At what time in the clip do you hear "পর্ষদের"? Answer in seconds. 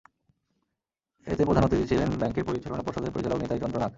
2.83-3.13